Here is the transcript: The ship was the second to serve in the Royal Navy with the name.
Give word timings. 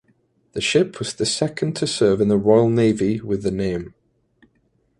The 0.53 0.61
ship 0.61 0.97
was 0.97 1.13
the 1.13 1.27
second 1.27 1.75
to 1.75 1.85
serve 1.85 2.21
in 2.21 2.27
the 2.27 2.35
Royal 2.35 2.71
Navy 2.71 3.21
with 3.21 3.43
the 3.43 3.51
name. 3.51 3.93